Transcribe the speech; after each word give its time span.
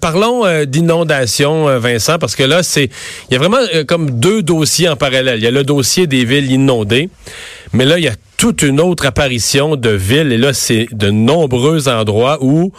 parlons 0.00 0.64
d'inondation, 0.64 1.78
Vincent, 1.78 2.18
parce 2.18 2.36
que 2.36 2.42
là, 2.42 2.62
c'est 2.62 2.90
il 3.30 3.32
y 3.32 3.36
a 3.36 3.38
vraiment 3.38 3.64
comme 3.86 4.18
deux 4.18 4.42
dossiers 4.42 4.88
en 4.88 4.96
parallèle. 4.96 5.38
Il 5.38 5.44
y 5.44 5.46
a 5.46 5.50
le 5.50 5.64
dossier 5.64 6.06
des 6.06 6.24
villes 6.24 6.50
inondées, 6.50 7.08
mais 7.72 7.84
là, 7.84 7.98
il 7.98 8.04
y 8.04 8.08
a 8.08 8.14
toute 8.36 8.62
une 8.62 8.80
autre 8.80 9.06
apparition 9.06 9.76
de 9.76 9.90
villes, 9.90 10.32
et 10.32 10.38
là, 10.38 10.52
c'est 10.52 10.86
de 10.92 11.10
nombreux 11.10 11.88
endroits 11.88 12.38
où 12.40 12.72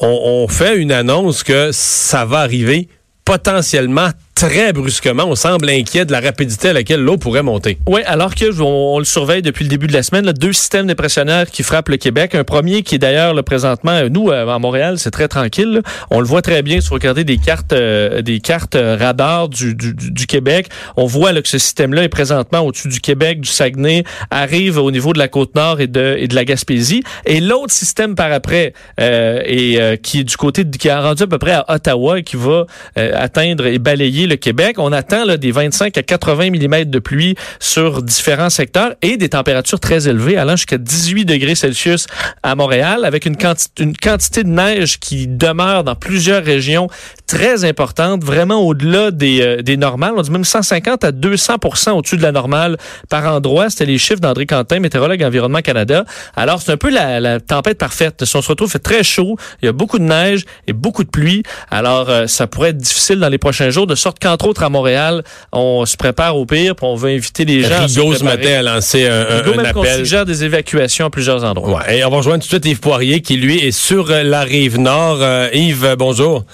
on, 0.00 0.46
fait 0.48 0.76
une 0.76 0.92
annonce 0.92 1.42
que 1.42 1.70
ça 1.72 2.24
va 2.24 2.40
arriver 2.40 2.88
potentiellement 3.24 4.10
très 4.36 4.74
brusquement. 4.74 5.24
On 5.26 5.34
semble 5.34 5.68
inquiet 5.70 6.04
de 6.04 6.12
la 6.12 6.20
rapidité 6.20 6.68
à 6.68 6.72
laquelle 6.74 7.00
l'eau 7.00 7.16
pourrait 7.16 7.42
monter. 7.42 7.78
Oui, 7.88 8.02
alors 8.04 8.34
que 8.34 8.60
on, 8.60 8.98
le 8.98 9.06
surveille 9.06 9.40
depuis 9.40 9.64
le 9.64 9.70
début 9.70 9.86
de 9.86 9.94
la 9.94 10.02
semaine, 10.02 10.26
là, 10.26 10.34
deux 10.34 10.52
systèmes 10.52 10.86
dépressionnaires 10.86 11.50
qui 11.50 11.62
frappent 11.62 11.88
le 11.88 11.96
Québec. 11.96 12.34
Un 12.34 12.44
premier 12.44 12.82
qui 12.82 12.96
est 12.96 12.98
d'ailleurs 12.98 13.32
le 13.32 13.42
présentement, 13.42 13.92
euh, 13.92 14.08
nous 14.10 14.28
euh, 14.28 14.46
à 14.46 14.58
Montréal, 14.58 14.98
c'est 14.98 15.10
très 15.10 15.26
tranquille. 15.26 15.80
On 16.10 16.20
le 16.20 16.26
voit 16.26 16.42
très 16.42 16.62
bien 16.62 16.82
si 16.82 16.88
vous 16.88 16.94
regardez 16.94 17.24
des 17.24 17.38
cartes, 17.38 17.72
euh, 17.72 18.20
des 18.20 18.40
cartes 18.40 18.76
radar 18.76 19.48
du, 19.48 19.74
du, 19.74 19.94
du, 19.94 20.26
Québec. 20.26 20.68
On 20.98 21.06
voit 21.06 21.32
là, 21.32 21.40
que 21.40 21.48
ce 21.48 21.58
système-là 21.58 22.02
est 22.02 22.10
présentement 22.10 22.60
au-dessus 22.60 22.88
du 22.88 23.00
Québec, 23.00 23.40
du 23.40 23.48
Saguenay, 23.48 24.04
arrive 24.30 24.76
au 24.76 24.90
niveau 24.90 25.14
de 25.14 25.18
la 25.18 25.28
côte 25.28 25.54
nord 25.54 25.80
et 25.80 25.86
de, 25.86 26.14
et 26.18 26.28
de 26.28 26.34
la 26.34 26.44
Gaspésie. 26.44 27.02
Et 27.24 27.40
l'autre 27.40 27.72
système 27.72 28.14
par 28.14 28.30
après, 28.30 28.74
euh, 29.00 29.40
et 29.46 29.98
qui 30.02 30.20
est 30.20 30.24
du 30.24 30.36
côté 30.36 30.64
de, 30.64 30.76
qui 30.76 30.88
est 30.88 30.94
rendu 30.94 31.22
à 31.22 31.26
peu 31.26 31.38
près 31.38 31.52
à 31.52 31.64
Ottawa 31.68 32.18
et 32.18 32.22
qui 32.22 32.36
va 32.36 32.66
atteindre 32.96 33.64
et 33.66 33.78
balayer 33.78 34.25
le 34.26 34.36
Québec. 34.36 34.76
On 34.78 34.92
attend 34.92 35.24
là, 35.24 35.36
des 35.36 35.52
25 35.52 35.96
à 35.96 36.02
80 36.02 36.50
mm 36.50 36.84
de 36.84 36.98
pluie 36.98 37.36
sur 37.60 38.02
différents 38.02 38.50
secteurs 38.50 38.94
et 39.02 39.16
des 39.16 39.28
températures 39.28 39.80
très 39.80 40.08
élevées, 40.08 40.36
allant 40.36 40.56
jusqu'à 40.56 40.78
18 40.78 41.24
degrés 41.24 41.54
Celsius 41.54 42.06
à 42.42 42.54
Montréal, 42.54 43.04
avec 43.04 43.26
une, 43.26 43.36
quantité, 43.36 44.42
de 44.44 44.48
neige 44.48 44.98
qui 44.98 45.26
demeure 45.26 45.84
dans 45.84 45.94
plusieurs 45.94 46.44
régions 46.44 46.88
très 47.26 47.64
importante, 47.64 48.22
vraiment 48.22 48.62
au-delà 48.62 49.10
des, 49.10 49.40
euh, 49.40 49.62
des 49.62 49.76
normales. 49.76 50.14
On 50.16 50.22
dit 50.22 50.30
même 50.30 50.44
150 50.44 51.04
à 51.04 51.12
200% 51.12 51.90
au-dessus 51.92 52.16
de 52.16 52.22
la 52.22 52.32
normale 52.32 52.76
par 53.08 53.24
endroit. 53.32 53.70
C'était 53.70 53.86
les 53.86 53.98
chiffres 53.98 54.20
d'André 54.20 54.46
Quentin, 54.46 54.78
météorologue 54.78 55.22
Environnement 55.22 55.60
Canada. 55.60 56.04
Alors, 56.36 56.62
c'est 56.62 56.72
un 56.72 56.76
peu 56.76 56.90
la, 56.90 57.20
la, 57.20 57.40
tempête 57.40 57.78
parfaite. 57.78 58.24
Si 58.24 58.36
on 58.36 58.42
se 58.42 58.48
retrouve, 58.48 58.70
fait 58.70 58.78
très 58.78 59.02
chaud, 59.02 59.36
il 59.62 59.66
y 59.66 59.68
a 59.68 59.72
beaucoup 59.72 59.98
de 59.98 60.04
neige 60.04 60.44
et 60.66 60.72
beaucoup 60.72 61.04
de 61.04 61.10
pluie. 61.10 61.42
Alors, 61.70 62.08
euh, 62.08 62.26
ça 62.26 62.46
pourrait 62.46 62.70
être 62.70 62.78
difficile 62.78 63.18
dans 63.18 63.28
les 63.28 63.38
prochains 63.38 63.70
jours, 63.70 63.86
de 63.86 63.94
sorte 64.16 64.22
qu'entre 64.22 64.48
autres 64.48 64.62
à 64.62 64.68
Montréal, 64.68 65.22
on 65.52 65.84
se 65.86 65.96
prépare 65.96 66.36
au 66.36 66.46
pire, 66.46 66.74
puis 66.74 66.86
on 66.86 66.96
veut 66.96 67.10
inviter 67.10 67.44
les 67.44 67.62
gens. 67.62 67.86
Rigaud 67.86 68.14
ce 68.14 68.24
matin 68.24 68.58
a 68.58 68.62
lancé 68.62 69.06
un, 69.06 69.20
un, 69.20 69.42
même 69.42 69.66
appel. 69.66 69.96
suggère 69.96 70.24
des 70.24 70.44
évacuations 70.44 71.06
à 71.06 71.10
plusieurs 71.10 71.44
endroits. 71.44 71.78
Ouais, 71.78 71.98
et 71.98 72.04
on 72.04 72.10
va 72.10 72.16
rejoindre 72.18 72.42
tout 72.42 72.48
de 72.48 72.52
suite 72.52 72.66
Yves 72.66 72.80
Poirier, 72.80 73.20
qui 73.20 73.36
lui 73.36 73.58
est 73.58 73.72
sur 73.72 74.08
la 74.08 74.42
rive 74.42 74.78
nord. 74.78 75.18
Euh, 75.20 75.48
Yves, 75.52 75.94
bonjour. 75.98 76.44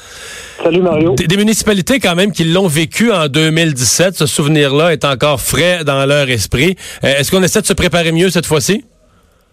Salut 0.62 0.80
Mario. 0.80 1.14
Des, 1.14 1.36
municipalités 1.36 1.98
quand 1.98 2.14
même 2.14 2.32
qui 2.32 2.44
l'ont 2.44 2.68
vécu 2.68 3.10
en 3.10 3.28
2017, 3.28 4.16
ce 4.16 4.26
souvenir-là 4.26 4.92
est 4.92 5.04
encore 5.04 5.40
frais 5.40 5.84
dans 5.84 6.06
leur 6.06 6.28
esprit. 6.30 6.76
Euh, 7.04 7.14
est-ce 7.18 7.30
qu'on 7.30 7.42
essaie 7.42 7.60
de 7.60 7.66
se 7.66 7.72
préparer 7.72 8.12
mieux 8.12 8.30
cette 8.30 8.46
fois-ci? 8.46 8.84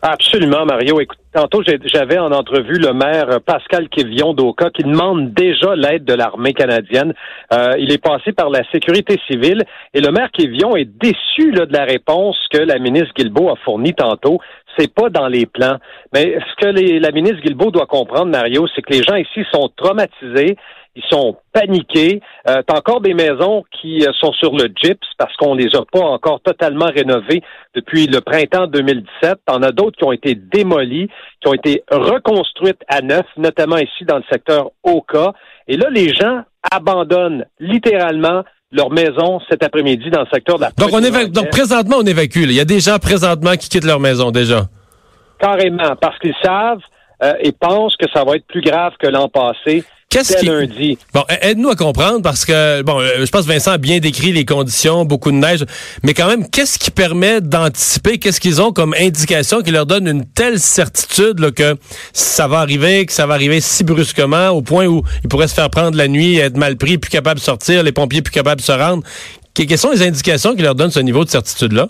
Absolument, 0.02 0.66
Mario. 0.66 1.00
Écoute, 1.00 1.18
tantôt, 1.34 1.62
j'avais 1.64 2.18
en 2.18 2.32
entrevue 2.32 2.80
le 2.80 2.94
maire 2.94 3.40
Pascal 3.46 3.90
Kévion 3.90 4.34
d'Oka 4.34 4.70
qui 4.70 4.84
demande 4.84 5.34
déjà 5.34 5.76
l'aide 5.76 6.06
de 6.06 6.14
l'armée 6.14 6.54
canadienne. 6.54 7.14
Euh, 7.54 7.76
il 7.78 7.92
est 7.92 8.04
passé 8.04 8.32
par 8.32 8.50
la 8.50 8.64
sécurité 8.72 9.20
civile 9.28 9.64
et 9.94 10.02
le 10.02 10.12
maire 10.12 10.32
Kévion 10.32 10.76
est 10.76 10.90
déçu 10.90 11.52
de 11.52 11.68
la 11.72 11.86
réponse 11.86 12.38
que 12.52 12.60
la 12.60 12.80
ministre 12.80 13.14
Guilbeault 13.16 13.50
a 13.50 13.56
fournie 13.64 13.94
tantôt. 13.94 14.40
C'est 14.78 14.94
pas 14.94 15.10
dans 15.10 15.28
les 15.28 15.46
plans. 15.46 15.78
Mais 16.14 16.38
ce 16.40 16.56
que 16.64 17.00
la 17.02 17.12
ministre 17.12 17.42
Guilbeault 17.42 17.72
doit 17.72 17.86
comprendre, 17.86 18.32
Mario, 18.32 18.68
c'est 18.74 18.82
que 18.82 18.94
les 18.94 19.04
gens 19.04 19.16
ici 19.16 19.46
sont 19.52 19.70
traumatisés 19.76 20.58
ils 21.00 21.10
sont 21.10 21.38
paniqués. 21.54 22.22
Euh, 22.48 22.62
T'as 22.66 22.78
encore 22.78 23.02
des 23.02 23.14
maisons 23.14 23.64
qui 23.80 24.06
euh, 24.06 24.12
sont 24.20 24.34
sur 24.34 24.54
le 24.54 24.70
gyps 24.76 25.06
parce 25.18 25.36
qu'on 25.38 25.56
les 25.56 25.76
a 25.76 25.84
pas 25.92 26.02
encore 26.02 26.42
totalement 26.42 26.88
rénovées 26.88 27.42
depuis 27.76 28.08
le 28.08 28.22
printemps 28.22 28.68
2017. 28.68 29.40
T'en 29.46 29.62
as 29.62 29.72
d'autres 29.72 29.98
qui 29.98 30.04
ont 30.04 30.12
été 30.12 30.36
démolies, 30.36 31.10
qui 31.42 31.48
ont 31.48 31.54
été 31.54 31.84
reconstruites 31.90 32.82
à 32.88 33.02
neuf, 33.02 33.26
notamment 33.38 33.78
ici 33.78 34.06
dans 34.06 34.18
le 34.18 34.24
secteur 34.30 34.72
Oka. 34.84 35.34
Et 35.68 35.78
là, 35.78 35.90
les 35.90 36.14
gens 36.14 36.42
abandonnent 36.70 37.46
littéralement 37.60 38.44
leur 38.72 38.92
maison 38.92 39.40
cet 39.50 39.64
après-midi 39.64 40.10
dans 40.10 40.22
le 40.22 40.28
secteur 40.32 40.58
de 40.58 40.64
la 40.64 40.72
Donc, 40.72 40.90
on 40.94 41.00
donc 41.30 41.50
présentement, 41.50 41.98
on 42.00 42.06
évacue. 42.06 42.44
Il 42.44 42.54
y 42.54 42.60
a 42.60 42.66
des 42.66 42.80
gens 42.80 42.98
présentement 43.00 43.54
qui 43.54 43.70
quittent 43.70 43.86
leur 43.86 44.00
maison 44.00 44.32
déjà. 44.32 44.68
Carrément, 45.40 45.96
parce 46.00 46.20
qu'ils 46.20 46.36
savent 46.44 46.82
euh, 47.24 47.34
et 47.40 47.52
pensent 47.52 47.96
que 47.96 48.06
ça 48.14 48.24
va 48.24 48.36
être 48.36 48.46
plus 48.48 48.62
grave 48.62 48.94
que 49.00 49.08
l'an 49.08 49.30
passé. 49.30 49.84
Qu'est-ce 50.10 50.38
qui 50.38 50.48
lundi. 50.48 50.98
Bon, 51.14 51.24
aide-nous 51.42 51.70
à 51.70 51.76
comprendre 51.76 52.24
parce 52.24 52.44
que 52.44 52.82
bon, 52.82 53.00
euh, 53.00 53.26
je 53.26 53.30
pense 53.30 53.46
que 53.46 53.52
Vincent 53.52 53.74
a 53.74 53.78
bien 53.78 54.00
décrit 54.00 54.32
les 54.32 54.44
conditions, 54.44 55.06
beaucoup 55.06 55.30
de 55.30 55.36
neige, 55.36 55.64
mais 56.02 56.16
quand 56.16 56.28
même, 56.28 56.50
qu'est-ce 56.50 56.80
qui 56.80 56.90
permet 56.90 57.42
d'anticiper, 57.42 58.18
qu'est-ce 58.18 58.42
qu'ils 58.42 58.60
ont 58.60 58.72
comme 58.72 58.96
indication 59.00 59.62
qui 59.62 59.70
leur 59.70 59.86
donne 59.86 60.08
une 60.08 60.26
telle 60.26 60.58
certitude 60.58 61.38
là, 61.38 61.52
que 61.52 61.76
ça 62.12 62.48
va 62.48 62.58
arriver, 62.58 63.06
que 63.06 63.14
ça 63.14 63.28
va 63.28 63.36
arriver 63.36 63.62
si 63.62 63.84
brusquement 63.84 64.50
au 64.50 64.64
point 64.64 64.88
où 64.88 65.04
ils 65.24 65.30
pourraient 65.30 65.48
se 65.48 65.54
faire 65.54 65.70
prendre 65.70 65.96
la 65.96 66.08
nuit, 66.08 66.38
être 66.38 66.58
mal 66.58 66.76
pris, 66.76 66.98
plus 66.98 67.12
capable 67.12 67.40
de 67.40 67.46
sortir, 67.46 67.84
les 67.84 67.92
pompiers 67.92 68.24
plus 68.24 68.34
capables 68.34 68.62
de 68.62 68.66
se 68.66 68.72
rendre? 68.72 69.04
Quelles 69.54 69.78
sont 69.78 69.92
les 69.92 70.02
indications 70.02 70.56
qui 70.56 70.64
leur 70.64 70.74
donnent 70.74 70.90
ce 70.90 71.02
niveau 71.02 71.24
de 71.24 71.30
certitude 71.30 71.74
là? 71.74 71.86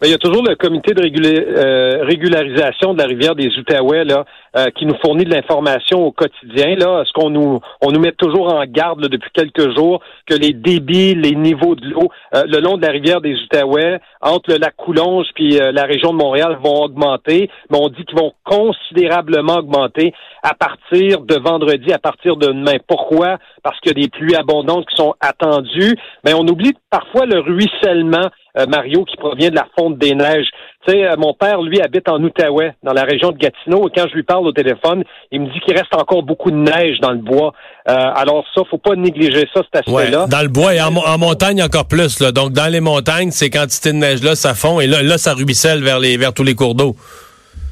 Ben, 0.00 0.06
il 0.06 0.10
y 0.10 0.14
a 0.14 0.18
toujours 0.18 0.44
le 0.44 0.54
comité 0.54 0.94
de 0.94 1.02
euh, 1.02 2.04
régularisation 2.04 2.94
de 2.94 2.98
la 2.98 3.06
rivière 3.06 3.34
des 3.34 3.48
Outaouais 3.58 4.04
là, 4.04 4.26
euh, 4.58 4.66
qui 4.76 4.84
nous 4.84 4.96
fournit 5.04 5.24
de 5.24 5.30
l'information 5.30 6.04
au 6.04 6.12
quotidien. 6.12 6.74
Là, 6.76 7.04
ce 7.06 7.12
qu'on 7.12 7.30
nous 7.30 7.60
on 7.80 7.92
nous 7.92 8.00
met 8.00 8.12
toujours 8.12 8.52
en 8.52 8.64
garde 8.66 9.06
depuis 9.08 9.30
quelques 9.32 9.74
jours 9.76 10.00
que 10.26 10.34
les 10.34 10.52
débits, 10.52 11.14
les 11.14 11.34
niveaux 11.34 11.74
de 11.74 11.86
l'eau 11.86 12.08
euh, 12.34 12.42
le 12.46 12.60
long 12.60 12.76
de 12.76 12.82
la 12.84 12.92
rivière 12.92 13.20
des 13.20 13.34
Outaouais, 13.34 14.00
entre 14.20 14.50
le 14.52 14.58
lac 14.58 14.74
Coulonge 14.76 15.26
puis 15.34 15.58
la 15.58 15.84
région 15.84 16.12
de 16.12 16.16
Montréal 16.16 16.58
vont 16.62 16.82
augmenter, 16.82 17.50
mais 17.70 17.78
on 17.80 17.88
dit 17.88 18.04
qu'ils 18.04 18.18
vont 18.18 18.32
considérablement 18.44 19.58
augmenter 19.58 20.12
à 20.42 20.54
partir 20.54 21.20
de 21.20 21.36
vendredi, 21.36 21.92
à 21.92 21.98
partir 21.98 22.36
de 22.36 22.48
demain. 22.48 22.78
Pourquoi? 22.86 23.38
Parce 23.62 23.78
qu'il 23.80 23.96
y 23.96 24.00
a 24.00 24.02
des 24.02 24.08
pluies 24.08 24.36
abondantes 24.36 24.86
qui 24.88 24.96
sont 24.96 25.14
attendues, 25.20 25.96
mais 26.24 26.34
on 26.34 26.46
oublie 26.46 26.72
parfois 26.90 27.26
le 27.26 27.40
ruissellement 27.40 28.28
euh, 28.58 28.66
Mario, 28.66 29.04
qui 29.04 29.16
provient 29.16 29.50
de 29.50 29.54
la 29.54 29.68
fonte 29.78 29.98
des 29.98 30.14
neiges. 30.14 30.48
Tu 30.88 30.94
sais, 30.94 31.04
euh, 31.04 31.16
mon 31.18 31.34
père, 31.34 31.60
lui, 31.60 31.80
habite 31.82 32.08
en 32.08 32.22
Outaouais, 32.22 32.74
dans 32.82 32.94
la 32.94 33.02
région 33.02 33.30
de 33.30 33.36
Gatineau, 33.36 33.88
et 33.88 33.92
quand 33.94 34.06
je 34.08 34.14
lui 34.14 34.22
parle 34.22 34.46
au 34.46 34.52
téléphone, 34.52 35.04
il 35.30 35.42
me 35.42 35.52
dit 35.52 35.60
qu'il 35.60 35.76
reste 35.76 35.94
encore 35.94 36.22
beaucoup 36.22 36.50
de 36.50 36.56
neige 36.56 36.98
dans 37.00 37.10
le 37.10 37.18
bois. 37.18 37.52
Euh, 37.88 37.92
alors 37.92 38.44
ça, 38.54 38.62
faut 38.70 38.78
pas 38.78 38.94
négliger 38.94 39.46
ça, 39.52 39.60
cet 39.70 39.86
aspect-là. 39.86 40.26
dans 40.26 40.42
le 40.42 40.48
bois 40.48 40.74
et 40.74 40.80
en, 40.80 40.90
montagne 41.18 41.62
encore 41.62 41.86
plus. 41.86 42.20
Là. 42.20 42.32
Donc, 42.32 42.52
dans 42.52 42.72
les 42.72 42.80
montagnes, 42.80 43.30
ces 43.30 43.50
quantités 43.50 43.92
de 43.92 43.98
neige-là, 43.98 44.34
ça 44.34 44.54
fond, 44.54 44.80
et 44.80 44.86
là, 44.86 45.02
là, 45.02 45.18
ça 45.18 45.34
ruisselle 45.34 45.82
vers, 45.82 45.98
les, 45.98 46.16
vers 46.16 46.32
tous 46.32 46.44
les 46.44 46.54
cours 46.54 46.74
d'eau. 46.74 46.96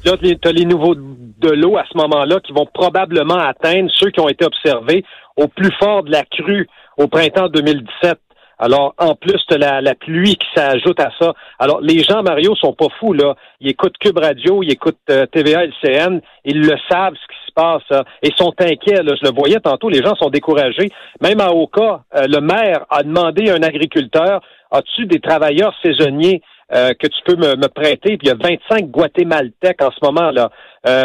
Là, 0.05 0.13
tu 0.21 0.37
as 0.45 0.53
les 0.53 0.65
niveaux 0.65 0.95
de 0.95 1.51
l'eau 1.51 1.79
à 1.79 1.85
ce 1.91 1.97
moment-là 1.97 2.41
qui 2.41 2.53
vont 2.53 2.67
probablement 2.67 3.39
atteindre 3.39 3.91
ceux 3.99 4.11
qui 4.11 4.21
ont 4.21 4.29
été 4.29 4.45
observés 4.45 5.05
au 5.37 5.49
plus 5.49 5.73
fort 5.81 6.03
de 6.03 6.11
la 6.11 6.23
crue 6.25 6.69
au 6.99 7.09
printemps 7.09 7.49
2017. 7.49 8.19
Alors, 8.59 8.95
en 8.99 9.15
plus 9.15 9.45
de 9.51 9.57
la, 9.57 9.95
pluie 9.95 10.37
qui 10.37 10.47
s'ajoute 10.55 10.99
à 10.99 11.11
ça. 11.21 11.35
Alors, 11.59 11.81
les 11.81 12.03
gens, 12.03 12.23
Mario, 12.23 12.55
sont 12.57 12.73
pas 12.73 12.89
fous, 12.99 13.13
là. 13.13 13.35
Ils 13.61 13.71
écoutent 13.71 13.99
Cube 13.99 14.19
Radio, 14.19 14.63
ils 14.63 14.73
écoutent 14.73 14.97
euh, 15.11 15.27
TVA, 15.27 15.65
LCN, 15.65 16.21
ils 16.45 16.61
le 16.61 16.75
savent 16.91 17.15
ce 17.15 17.27
qui 17.27 17.47
se 17.47 17.53
passe, 17.55 17.83
hein, 17.91 18.05
et 18.23 18.31
sont 18.37 18.55
inquiets. 18.59 19.03
Là. 19.03 19.15
Je 19.21 19.29
le 19.29 19.35
voyais 19.35 19.61
tantôt, 19.61 19.91
les 19.91 20.03
gens 20.03 20.15
sont 20.15 20.31
découragés. 20.31 20.91
Même 21.21 21.41
à 21.41 21.51
Oka, 21.51 22.05
euh, 22.15 22.27
le 22.29 22.41
maire 22.41 22.87
a 22.89 23.03
demandé 23.03 23.51
à 23.51 23.55
un 23.55 23.63
agriculteur, 23.63 24.41
as-tu 24.71 25.07
des 25.07 25.21
travailleurs 25.21 25.75
saisonniers? 25.83 26.43
Euh, 26.73 26.93
que 26.99 27.07
tu 27.07 27.19
peux 27.25 27.37
me, 27.37 27.57
me 27.57 27.69
prêter? 27.69 28.17
Puis 28.17 28.25
il 28.25 28.29
y 28.29 28.31
a 28.31 28.35
25 28.35 28.87
Guatémaltèques 28.91 29.83
en 29.83 29.91
ce 29.91 29.99
moment, 30.03 30.31
là, 30.31 30.51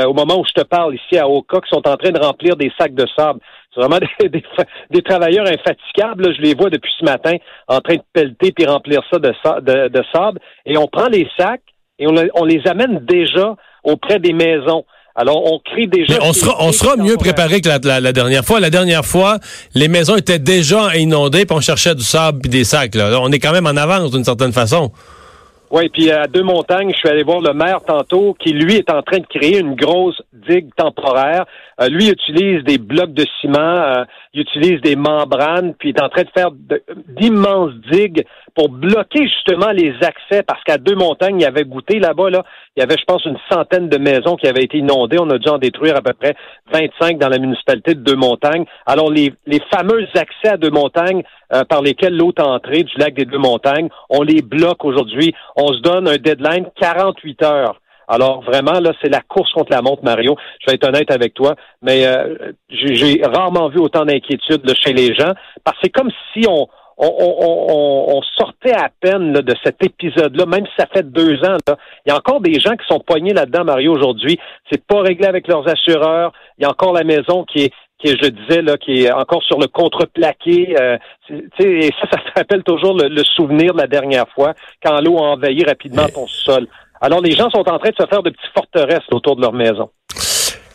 au 0.06 0.14
moment 0.14 0.40
où 0.40 0.46
je 0.46 0.62
te 0.62 0.66
parle 0.66 0.96
ici 0.96 1.18
à 1.18 1.28
Oka, 1.28 1.60
qui 1.62 1.70
sont 1.70 1.88
en 1.88 1.98
train 1.98 2.12
de 2.12 2.20
remplir 2.20 2.56
des 2.56 2.72
sacs 2.78 2.94
de 2.94 3.06
sable. 3.18 3.40
C'est 3.74 3.82
vraiment 3.82 4.00
des, 4.20 4.44
des, 4.90 5.02
travailleurs 5.02 5.48
infatigables. 5.48 6.36
Je 6.36 6.42
les 6.42 6.56
vois 6.56 6.70
depuis 6.70 6.92
ce 7.00 7.06
matin 7.06 7.36
en 7.68 7.80
train 7.80 7.96
de 7.96 8.04
pelleter 8.14 8.52
puis 8.52 8.66
remplir 8.66 9.02
ça 9.12 9.20
de, 9.20 9.88
de, 9.88 10.04
sable. 10.14 10.40
Et 10.66 10.78
on 10.78 10.88
prend 10.88 11.08
les 11.08 11.28
sacs 11.38 11.62
et 12.00 12.08
on, 12.08 12.46
les 12.46 12.62
amène 12.66 13.00
déjà 13.06 13.56
auprès 13.84 14.20
des 14.20 14.34
maisons. 14.34 14.86
Alors, 15.14 15.52
on 15.52 15.60
crée 15.60 15.88
déjà... 15.88 16.14
Mais 16.14 16.26
on 16.26 16.34
sera, 16.34 16.56
on 16.62 16.72
sera 16.72 16.96
mieux 16.96 17.18
préparé 17.18 17.60
que 17.62 17.68
la, 17.68 18.14
dernière 18.14 18.44
fois. 18.44 18.60
La 18.60 18.70
dernière 18.70 19.06
fois, 19.06 19.40
les 19.76 19.88
maisons 19.88 20.16
étaient 20.16 20.40
déjà 20.40 20.96
inondées, 20.96 21.46
puis 21.46 21.56
on 21.56 21.62
cherchait 21.62 21.96
du 21.96 22.04
sable 22.04 22.40
puis 22.40 22.50
des 22.50 22.64
sacs. 22.64 22.96
Là. 22.96 23.20
On 23.22 23.32
est 23.32 23.40
quand 23.40 23.52
même 23.52 23.68
en 23.68 23.76
avance 23.76 24.12
d'une 24.12 24.24
certaine 24.24 24.54
façon. 24.54 24.92
Oui, 25.72 25.88
puis 25.88 26.12
à 26.12 26.28
deux 26.28 26.44
montagnes, 26.44 26.92
je 26.92 26.98
suis 26.98 27.08
allé 27.08 27.24
voir 27.24 27.40
le 27.40 27.54
maire 27.54 27.80
tantôt, 27.88 28.36
qui 28.38 28.52
lui 28.52 28.76
est 28.76 28.92
en 28.92 29.02
train 29.04 29.20
de 29.20 29.26
créer 29.26 29.58
une 29.58 29.76
grosse 29.76 30.22
digue 30.34 30.68
temporaire. 30.76 31.46
Euh, 31.80 31.88
lui, 31.88 32.08
il 32.08 32.12
utilise 32.12 32.62
des 32.66 32.78
blocs 32.78 33.14
de 33.14 33.26
ciment, 33.40 33.58
euh, 33.58 34.04
il 34.34 34.42
utilise 34.42 34.82
des 34.82 34.98
membranes, 34.98 35.74
puis 35.80 35.92
il 35.92 35.96
est 35.96 36.04
en 36.04 36.10
train 36.10 36.24
de 36.24 36.30
faire 36.36 36.50
d'immenses 37.08 37.72
digues 37.90 38.26
pour 38.54 38.68
bloquer 38.68 39.24
justement 39.28 39.72
les 39.72 39.94
accès, 40.02 40.44
parce 40.44 40.62
qu'à 40.66 40.78
deux 40.78 40.96
montagnes, 40.96 41.40
il 41.40 41.44
y 41.44 41.46
avait 41.46 41.64
goûté 41.64 42.00
là-bas, 42.00 42.30
là, 42.30 42.44
il 42.76 42.82
y 42.82 42.84
avait, 42.84 42.98
je 43.00 43.06
pense, 43.06 43.24
une 43.24 43.38
centaine 43.50 43.88
de 43.88 43.98
maisons 43.98 44.36
qui 44.36 44.48
avaient 44.48 44.64
été 44.64 44.78
inondées. 44.78 45.18
On 45.22 45.30
a 45.30 45.38
dû 45.38 45.48
en 45.48 45.58
détruire 45.58 45.96
à 45.96 46.02
peu 46.02 46.12
près 46.14 46.36
25 46.74 47.18
dans 47.18 47.30
la 47.30 47.38
municipalité 47.38 47.96
de 47.96 48.02
deux 48.02 48.16
montagnes. 48.16 48.66
Alors, 48.86 49.10
les, 49.10 49.32
les 49.46 49.62
fameux 49.74 50.06
accès 50.16 50.50
à 50.50 50.58
deux 50.58 50.70
montagnes 50.70 51.24
euh, 51.54 51.66
par 51.66 51.82
lesquels 51.82 52.16
l'eau 52.16 52.32
est 52.36 52.42
entrée 52.42 52.84
du 52.84 52.98
lac 52.98 53.14
des 53.14 53.26
deux 53.26 53.38
montagnes, 53.38 53.90
on 54.10 54.22
les 54.22 54.42
bloque 54.42 54.86
aujourd'hui. 54.86 55.34
On 55.64 55.74
se 55.74 55.80
donne 55.82 56.08
un 56.08 56.18
deadline 56.18 56.66
48 56.80 57.44
heures. 57.44 57.80
Alors 58.08 58.42
vraiment, 58.42 58.80
là, 58.80 58.94
c'est 59.00 59.10
la 59.10 59.22
course 59.22 59.54
contre 59.54 59.72
la 59.72 59.84
montre, 59.84 60.04
Mario. 60.04 60.36
Je 60.60 60.66
vais 60.68 60.76
être 60.76 60.88
honnête 60.88 61.12
avec 61.12 61.36
toi, 61.36 61.56
mais 61.84 62.06
euh, 62.08 62.52
j'ai 62.70 63.22
rarement 63.24 63.70
vu 63.70 63.80
autant 63.80 64.04
d'inquiétude 64.04 64.70
chez 64.84 64.92
les 64.92 65.14
gens, 65.14 65.34
parce 65.64 65.78
que 65.78 65.84
c'est 65.84 65.92
comme 65.92 66.10
si 66.34 66.46
on, 66.48 66.68
sortait 68.38 68.74
à 68.74 68.90
peine 69.00 69.34
de 69.34 69.56
cet 69.64 69.84
épisode-là, 69.84 70.46
même 70.46 70.66
si 70.66 70.72
ça 70.78 70.88
fait 70.92 71.10
deux 71.10 71.36
ans. 71.44 71.58
Il 72.06 72.10
y 72.10 72.12
a 72.12 72.18
encore 72.18 72.42
des 72.42 72.60
gens 72.60 72.76
qui 72.76 72.86
sont 72.88 73.00
poignés 73.00 73.34
là-dedans, 73.34 73.64
Mario, 73.64 73.94
aujourd'hui. 73.94 74.40
C'est 74.72 74.86
pas 74.86 75.02
réglé 75.02 75.28
avec 75.28 75.48
leurs 75.48 75.68
assureurs. 75.68 76.32
Il 76.58 76.64
y 76.64 76.66
a 76.66 76.70
encore 76.70 76.94
la 76.94 77.04
maison 77.04 77.44
qui 77.46 77.66
est 77.66 77.74
qui 78.02 78.10
je 78.10 78.30
disais, 78.30 78.62
là, 78.62 78.78
qui 78.78 79.04
est 79.04 79.12
encore 79.12 79.44
sur 79.44 79.60
le 79.60 79.68
contreplaqué. 79.68 80.76
Euh, 80.80 80.98
et 81.60 81.90
ça, 82.00 82.10
ça 82.12 82.18
te 82.18 82.40
rappelle 82.40 82.64
toujours 82.64 82.98
le, 82.98 83.24
souvenir 83.24 83.74
de 83.74 83.80
la 83.80 83.88
dernière 83.88 84.28
fois, 84.34 84.54
quand 84.84 85.00
l'eau 85.02 85.18
a 85.18 85.34
envahi 85.34 85.64
rapidement 85.64 86.08
ton 86.08 86.28
sol. 86.28 86.68
Alors, 87.00 87.22
les 87.22 87.32
gens 87.32 87.50
sont 87.50 87.68
en 87.68 87.80
train 87.80 87.90
de 87.90 87.96
se 88.00 88.08
faire 88.08 88.22
de 88.22 88.30
petites 88.30 88.54
forteresses 88.54 89.08
autour 89.12 89.36
de 89.36 89.42
leur 89.42 89.54
maison. 89.54 89.90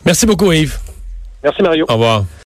Merci 0.05 0.25
beaucoup, 0.25 0.51
Yves. 0.51 0.77
Merci, 1.43 1.61
Mario. 1.61 1.85
Au 1.87 1.93
revoir. 1.93 2.23